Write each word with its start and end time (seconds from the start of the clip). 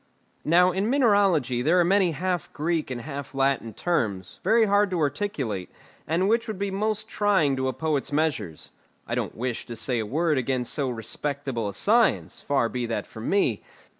Now 0.43 0.71
in 0.71 0.89
mineralogy 0.89 1.61
there 1.61 1.79
are 1.79 1.83
many 1.85 2.13
half 2.13 2.51
Greek 2.53 2.89
and 2.89 3.01
half 3.01 3.35
Latin 3.35 3.71
terms, 3.71 4.39
very 4.43 4.65
hard 4.65 4.89
to 4.89 4.99
articulate, 4.99 5.69
and 6.07 6.27
which 6.27 6.47
would 6.47 6.57
be 6.57 6.71
most 6.71 7.07
trying 7.07 7.55
to 7.57 7.67
a 7.67 7.73
poet's 7.73 8.11
measures. 8.11 8.71
I 9.05 9.13
don't 9.13 9.35
wish 9.37 9.67
to 9.67 9.75
say 9.75 9.99
a 9.99 10.05
word 10.07 10.39
against 10.39 10.73
so 10.73 10.89
respectable 10.89 11.69
a 11.69 11.73
science, 11.75 12.39
far 12.41 12.67
be 12.67 12.87
that 12.87 13.05
from 13.05 13.29
me. 13.29 13.61